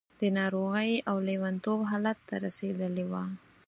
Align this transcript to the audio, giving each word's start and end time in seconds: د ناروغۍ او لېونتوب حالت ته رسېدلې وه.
د 0.19 0.21
ناروغۍ 0.37 0.91
او 1.09 1.15
لېونتوب 1.27 1.79
حالت 1.91 2.17
ته 2.27 2.35
رسېدلې 2.45 3.05
وه. 3.11 3.23